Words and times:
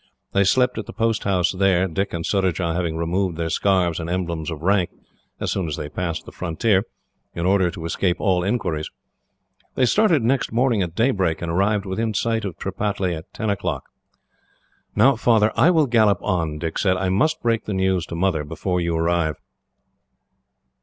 They 0.31 0.45
slept 0.45 0.79
at 0.79 0.87
the 0.87 0.93
post 0.93 1.25
house 1.25 1.51
there, 1.51 1.87
Dick 1.87 2.11
and 2.11 2.25
Surajah 2.25 2.73
having 2.73 2.97
removed 2.97 3.37
their 3.37 3.51
scarves 3.51 3.99
and 3.99 4.09
emblems 4.09 4.49
of 4.49 4.63
rank, 4.63 4.89
as 5.39 5.51
soon 5.51 5.67
as 5.67 5.75
they 5.75 5.89
passed 5.89 6.25
the 6.25 6.31
frontier, 6.31 6.85
in 7.35 7.45
order 7.45 7.69
to 7.69 7.85
escape 7.85 8.19
all 8.19 8.43
inquiries. 8.43 8.89
They 9.75 9.85
started 9.85 10.23
next 10.23 10.51
morning 10.51 10.81
at 10.81 10.95
daybreak, 10.95 11.43
and 11.43 11.51
arrived 11.51 11.85
within 11.85 12.15
sight 12.15 12.45
of 12.45 12.57
Tripataly 12.57 13.13
at 13.15 13.31
ten 13.31 13.51
o'clock. 13.51 13.89
"Now, 14.95 15.15
Father, 15.17 15.51
I 15.55 15.69
will 15.69 15.85
gallop 15.85 16.17
on," 16.23 16.57
Dick 16.57 16.79
said. 16.79 16.97
"I 16.97 17.09
must 17.09 17.39
break 17.43 17.65
the 17.65 17.73
news 17.75 18.07
to 18.07 18.15
Mother, 18.15 18.43
before 18.43 18.81
you 18.81 18.97
arrive." 18.97 19.35